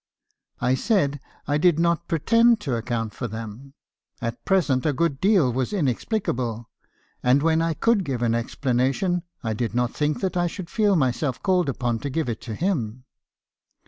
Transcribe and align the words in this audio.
*" 0.21 0.41
I 0.69 0.73
said 0.73 1.19
I 1.47 1.59
did 1.59 1.77
not 1.77 2.07
pretend 2.07 2.59
to 2.61 2.75
account 2.75 3.13
for 3.13 3.27
them. 3.27 3.75
At 4.19 4.43
present, 4.45 4.83
a 4.83 4.93
good 4.93 5.19
deal 5.21 5.53
was 5.53 5.73
inexplicable; 5.73 6.71
and 7.21 7.43
when 7.43 7.61
I 7.61 7.75
could 7.75 8.03
give 8.03 8.23
an 8.23 8.33
explanation, 8.33 9.21
I 9.43 9.53
did 9.53 9.75
not 9.75 9.93
think 9.93 10.19
that 10.21 10.35
I 10.35 10.47
should 10.47 10.71
feel 10.71 10.95
myself 10.95 11.43
called 11.43 11.69
upon 11.69 11.99
to 11.99 12.09
give 12.09 12.29
it 12.29 12.41
to 12.41 12.55
him. 12.55 13.03